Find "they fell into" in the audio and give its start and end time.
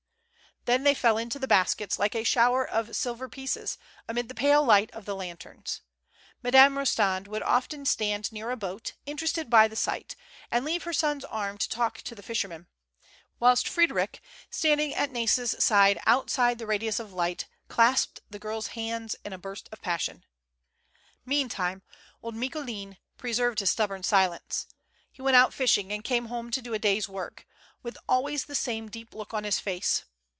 0.83-1.39